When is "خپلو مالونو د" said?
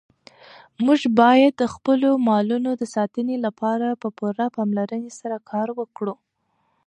1.73-2.83